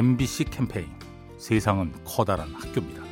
[0.00, 0.86] MBC 캠페인
[1.36, 3.02] 세상은 커다란 학교입니다.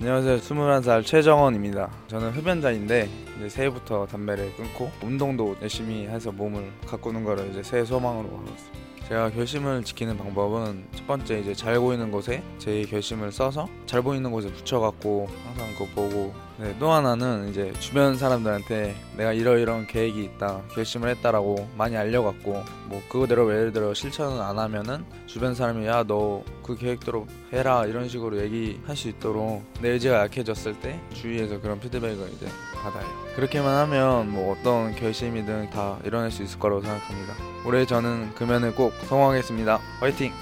[0.00, 0.38] 안녕하세요.
[0.38, 1.88] 21살 최정원입니다.
[2.08, 8.28] 저는 흡연자인데 이제 새해부터 담배를 끊고 운동도 열심히 해서 몸을 가꾸는 거를 이제 새해 소망으로
[8.28, 8.85] 하고 있습니다.
[9.08, 14.30] 제가 결심을 지키는 방법은 첫 번째 이제 잘 보이는 곳에 제 결심을 써서 잘 보이는
[14.32, 20.62] 곳에 붙여갖고 항상 그거 보고 네, 또 하나는 이제 주변 사람들한테 내가 이러이러한 계획이 있다
[20.72, 26.42] 결심을 했다라고 많이 알려갖고 뭐 그거대로 예를 들어 실천을 안 하면은 주변 사람이 야 너
[26.66, 32.30] 그 계획대로 해라 이런 식으로 얘기할 수 있도록 내 의지가 약해졌을 때 주위에서 그런 피드백을
[32.34, 37.34] 이제 받아요 그렇게만 하면 뭐 어떤 결심이든 다 이뤄낼 수 있을 거라고 생각합니다
[37.66, 40.32] 올해 저는 금연을 꼭 성공하겠습니다 화이팅!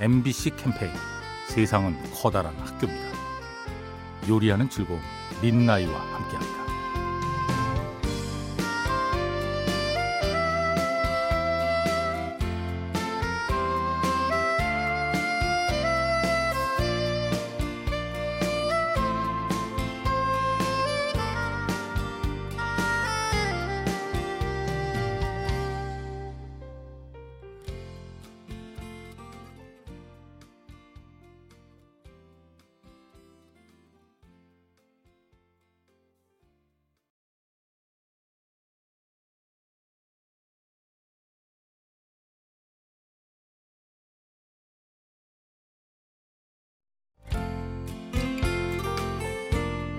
[0.00, 0.92] MBC 캠페인
[1.50, 3.10] 세상은 커다란 학교입니다.
[4.28, 5.00] 요리하는 즐거움
[5.42, 6.59] 민나이와 함께합니다.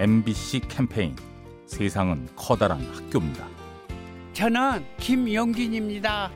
[0.01, 1.15] MBC 캠페인
[1.67, 3.47] 세상은 커다란 학교입니다.
[4.33, 6.31] 저는 김용진입니다.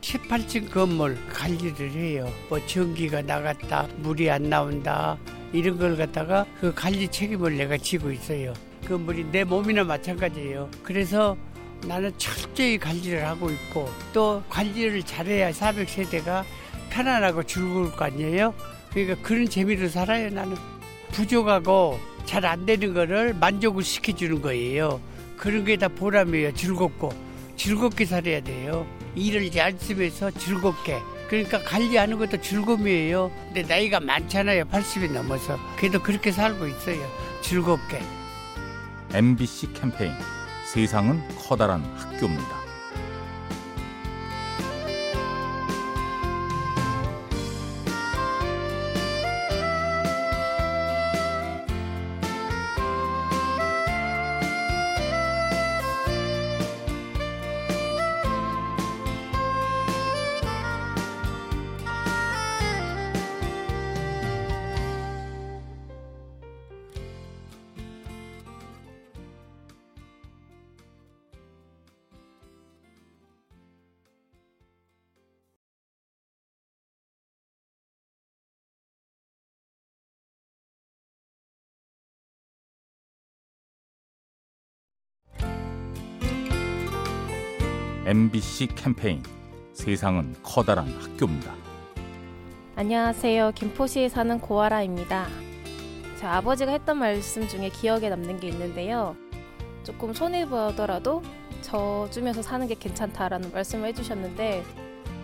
[0.00, 2.32] 18층 건물 관리를 해요.
[2.48, 5.18] 뭐 전기가 나갔다, 물이 안 나온다
[5.52, 8.54] 이런 걸 갖다가 그 관리 책임을 내가 지고 있어요.
[8.86, 10.70] 그 물이 내 몸이나 마찬가지예요.
[10.82, 11.36] 그래서
[11.86, 16.42] 나는 철저히 관리를 하고 있고 또 관리를 잘해야 400세대가
[16.88, 18.54] 편안하고 즐거울 거 아니에요.
[18.94, 20.56] 그러니까 그런 재미로 살아요 나는.
[21.12, 25.00] 부족하고 잘 안 되는 거를 만족을 시켜주는 거예요.
[25.36, 26.54] 그런 게 다 보람이에요.
[26.54, 27.12] 즐겁고
[27.56, 28.86] 즐겁게 살아야 돼요.
[29.14, 30.98] 일을 열심히해서 즐겁게.
[31.28, 33.30] 그러니까 관리하는 것도 즐거움이에요.
[33.46, 34.64] 근데 나이가 많잖아요.
[34.64, 35.58] 80이 넘어서.
[35.76, 37.00] 그래도 그렇게 살고 있어요.
[37.42, 38.00] 즐겁게.
[39.12, 40.12] MBC 캠페인
[40.72, 42.59] 세상은 커다란 학교입니다.
[88.10, 89.22] MBC 캠페인
[89.72, 91.54] 세상은 커다란 학교입니다.
[92.74, 93.52] 안녕하세요.
[93.54, 95.28] 김포시에 사는 고아라입니다.
[96.18, 99.14] 제 아버지가 했던 말씀 중에 기억에 남는 게 있는데요.
[99.84, 101.22] 조금 손해 보더라도
[101.60, 104.64] 져주면서 사는 게 괜찮다라는 말씀을 해주셨는데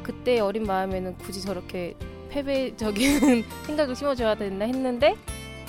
[0.04, 1.96] 그때 어린 마음에는 굳이 저렇게
[2.28, 5.16] 패배적인 생각을 심어줘야 되나 했는데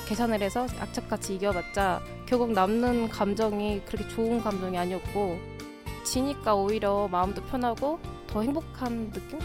[0.08, 5.57] 계산을 해서 악착같이 이겨봤자 결국 남는 감정이 그렇게 좋은 감정이 아니었고
[6.12, 9.40] 지니까 오히려 마음도 편하고 더 행복한 느낌?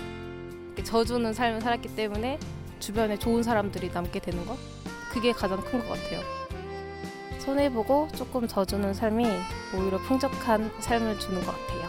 [0.84, 2.38] 져주는 삶을 살았기 때문에
[2.78, 4.56] 주변에 좋은 사람들이 남게 되는 것?
[5.10, 6.20] 그게 가장 큰 것 같아요.
[7.40, 9.26] 손해보고 조금 져주는 삶이
[9.76, 11.88] 오히려 풍족한 삶을 주는 것 같아요.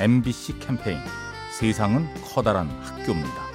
[0.00, 0.98] MBC 캠페인
[1.52, 3.47] 세상은 커다란 학교입니다.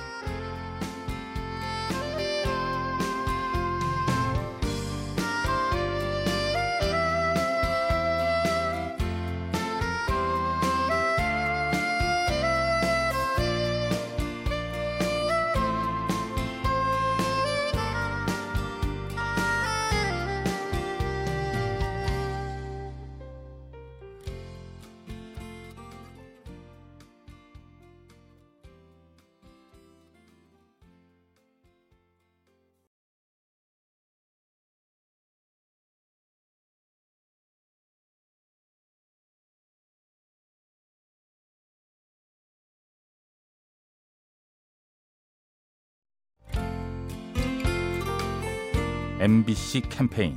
[49.23, 50.35] MBC 캠페인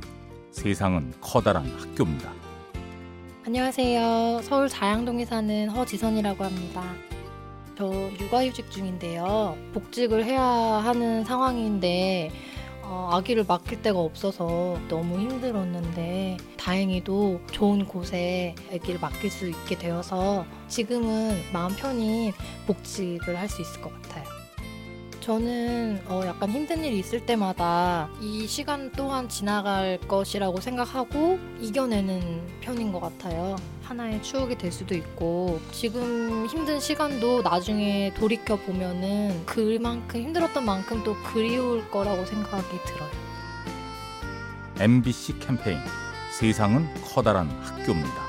[0.49, 2.31] 세상은 커다란 학교입니다.
[3.45, 4.39] 안녕하세요.
[4.43, 6.93] 서울 자양동에 사는 허지선이라고 합니다.
[7.77, 9.57] 저 육아휴직 중인데요.
[9.73, 12.31] 복직을 해야 하는 상황인데
[12.83, 20.45] 어, 아기를 맡길 데가 없어서 너무 힘들었는데 다행히도 좋은 곳에 아기를 맡길 수 있게 되어서
[20.69, 22.31] 지금은 마음 편히
[22.65, 24.46] 복직을 할 수 있을 것 같아요.
[25.27, 32.93] 저는 어, 약간 힘든 일이 있을 때마다 이 시간 또한 지나갈 것이라고 생각하고 이겨내는 편인
[32.93, 33.57] 것 같아요.
[33.83, 41.13] 하나의 추억이 될 수도 있고 지금 힘든 시간도 나중에 돌이켜 보면은 그만큼 힘들었던 만큼 또
[41.23, 43.09] 그리울 거라고 생각이 들어요.
[44.79, 45.77] MBC 캠페인
[46.39, 48.26] 세상은 커다란 학교입니다.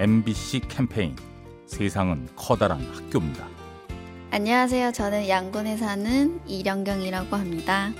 [0.00, 1.14] MBC 캠페인
[1.66, 3.46] 세상은 커다란 학교입니다.
[4.30, 4.92] 안녕하세요.
[4.92, 7.92] 저는 양곤에 사는 이령경이라고 합니다.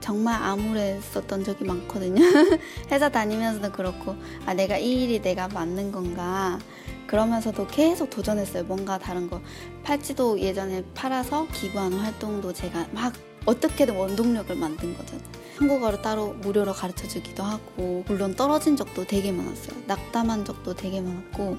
[0.00, 2.20] 정말 암울했었던 적이 많거든요.
[2.92, 6.58] 회사 다니면서도 그렇고, 아, 내가 이 일이 내가 맞는 건가.
[7.06, 8.64] 그러면서도 계속 도전했어요.
[8.64, 9.40] 뭔가 다른 거.
[9.82, 13.14] 팔찌도 예전에 팔아서 기부하는 활동도 제가 막
[13.46, 15.18] 어떻게든 원동력을 만든 거죠.
[15.58, 19.76] 한국어를 따로 무료로 가르쳐 주기도 하고, 물론 떨어진 적도 되게 많았어요.
[19.86, 21.56] 낙담한 적도 되게 많았고,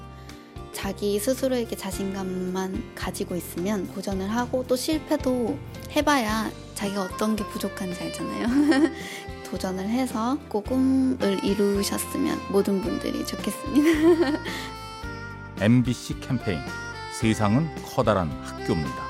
[0.76, 5.58] 자기 스스로에게 자신감만 가지고 있으면 도전을 하고 또 실패도
[5.92, 8.92] 해봐야 자기가 어떤 게 부족한지 알잖아요.
[9.50, 14.38] 도전을 해서 꼭 꿈을 이루셨으면 모든 분들이 좋겠습니다.
[15.64, 16.60] MBC 캠페인
[17.18, 19.05] 세상은 커다란 학교입니다.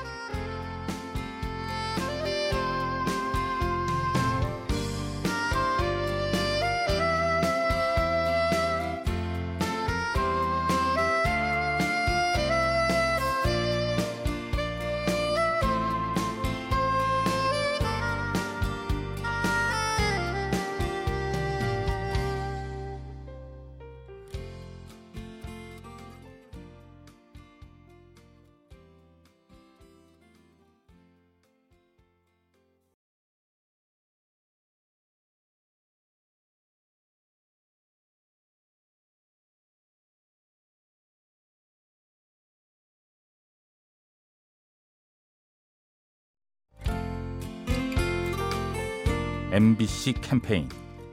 [49.49, 50.67] MBC 캠페인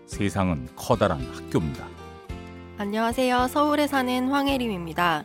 [0.06, 1.86] 세상은 커다란 학교입니다.
[2.78, 3.46] 안녕하세요.
[3.46, 5.24] 서울에 사는 황혜림입니다.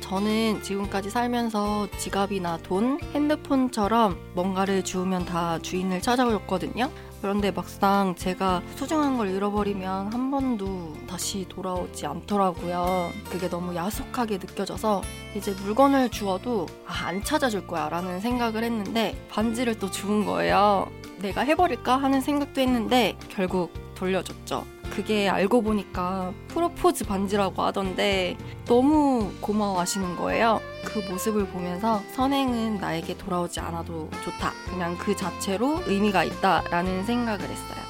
[0.00, 6.90] 저는 지금까지 살면서 지갑이나 돈, 핸드폰처럼 뭔가를 주우면 다 주인을 찾아줬거든요.
[7.22, 13.12] 그런데 막상 제가 소중한 걸 잃어버리면 한 번도 다시 돌아오지 않더라고요.
[13.30, 15.00] 그게 너무 야속하게 느껴져서
[15.34, 20.90] 이제 물건을 주어도 아, 안 찾아줄 거야 라는 생각을 했는데 반지를 또 주운 거예요.
[21.22, 24.66] 내가 해버릴까 하는 생각도 했는데 결국 돌려줬죠.
[24.90, 28.36] 그게 알고 보니까 프로포즈 반지라고 하던데
[28.66, 30.60] 너무 고마워하시는 거예요.
[30.84, 34.52] 그 모습을 보면서 선행은 나에게 돌아오지 않아도 좋다.
[34.68, 37.82] 그냥 그 자체로 의미가 있다라는 생각을 했어요.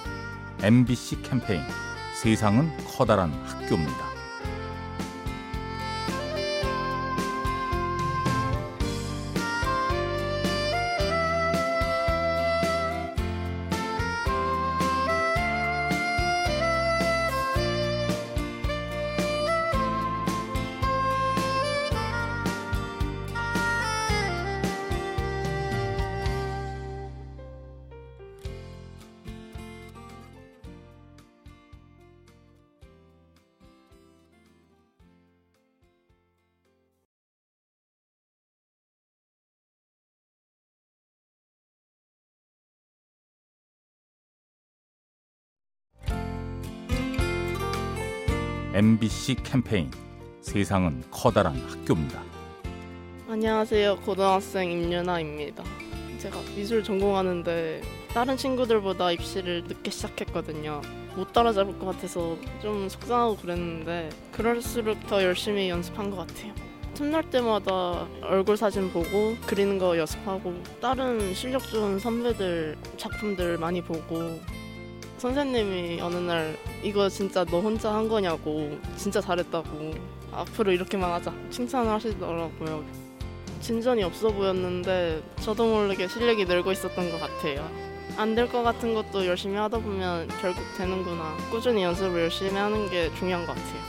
[0.63, 1.63] MBC 캠페인
[2.15, 4.12] 세상은 커다란 학교입니다.
[48.75, 49.91] MBC 캠페인
[50.41, 52.23] 세상은 커다란 학교입니다.
[53.29, 53.97] 안녕하세요.
[53.99, 55.63] 고등학생 임윤아입니다.
[56.19, 57.83] 제가 미술 전공하는데
[58.15, 60.81] 다른 친구들보다 입시를 늦게 시작했거든요.
[61.15, 66.55] 못 따라잡을 것 같아서 좀 속상하고 그랬는데 그럴수록 더 열심히 연습한 것 같아요.
[66.95, 74.41] 틈날 때마다 얼굴 사진 보고 그리는 거 연습하고 다른 실력 좋은 선배들 작품들 많이 보고
[75.27, 79.95] 선생님이 어느 날 이거 진짜 너 혼자 한 거냐고 진짜 잘했다고
[80.33, 82.85] 앞으로 이렇게만 하자 칭찬을 하시더라고요.
[83.61, 87.71] 진전이 없어 보였는데 저도 모르게 실력이 늘고 있었던 것 같아요.
[88.17, 91.37] 안 될 것 같은 것도 열심히 하다 보면 결국 되는구나.
[91.53, 93.81] 꾸준히 연습을 열심히 하는 게 중요한 것 같아요.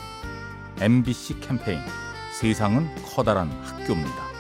[0.82, 1.80] MBC 캠페인
[2.40, 4.33] 세상은 커다란 학교입니다.